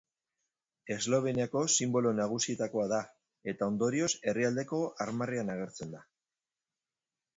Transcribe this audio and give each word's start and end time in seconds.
Esloveniako 0.95 1.61
sinbolo 1.73 2.13
nagusietakoa 2.21 2.87
da 2.93 3.01
eta 3.53 3.69
ondorioz 3.73 4.11
herrialdeko 4.31 4.81
armarrian 5.07 5.57
agertzen 5.57 5.97
da. 5.99 6.03